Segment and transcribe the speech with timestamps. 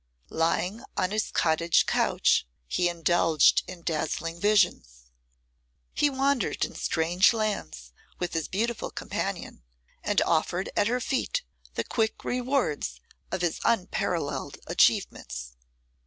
[0.33, 5.11] Lying on his cottage couch, he indulged in dazzling visions;
[5.93, 9.61] he wandered in strange lands with his beautiful companion,
[10.03, 11.43] and offered at her feet
[11.75, 12.99] the quick rewards
[13.31, 15.53] of his unparalleled achievements.